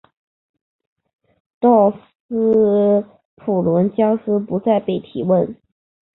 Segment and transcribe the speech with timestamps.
[1.59, 3.05] 道斯
[3.35, 5.57] 普伦加斯不再被提及。